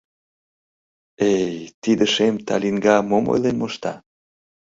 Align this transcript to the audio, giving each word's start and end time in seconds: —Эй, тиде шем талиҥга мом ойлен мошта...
—Эй, 1.33 1.53
тиде 1.83 2.05
шем 2.13 2.35
талиҥга 2.47 2.97
мом 3.09 3.25
ойлен 3.33 3.55
мошта... 3.61 3.93